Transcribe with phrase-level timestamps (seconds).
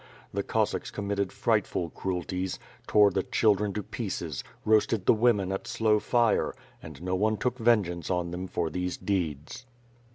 [0.33, 2.57] The Cossacks committed frightful cruelties;
[2.87, 7.59] tore the children to pieces: roasted the women at slow fire— and no one took
[7.59, 9.67] ven ^ance on them for these deeds.